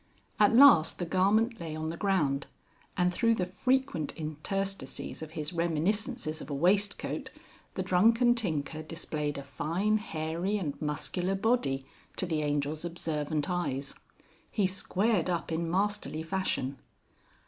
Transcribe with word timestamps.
At 0.39 0.55
last 0.55 0.97
the 0.97 1.05
garment 1.05 1.59
lay 1.59 1.75
on 1.75 1.91
the 1.91 1.95
ground, 1.95 2.47
and 2.97 3.13
through 3.13 3.35
the 3.35 3.45
frequent 3.45 4.13
interstices 4.15 5.21
of 5.21 5.33
his 5.37 5.53
reminiscences 5.53 6.41
of 6.41 6.49
a 6.49 6.55
waistcoat, 6.55 7.29
the 7.75 7.83
drunken 7.83 8.33
tinker 8.33 8.81
displayed 8.81 9.37
a 9.37 9.43
fine 9.43 9.97
hairy 9.97 10.57
and 10.57 10.81
muscular 10.81 11.35
body 11.35 11.85
to 12.15 12.25
the 12.25 12.41
Angel's 12.41 12.83
observant 12.83 13.47
eyes. 13.47 13.93
He 14.49 14.65
squared 14.65 15.29
up 15.29 15.51
in 15.51 15.69
masterly 15.69 16.23
fashion. 16.23 16.79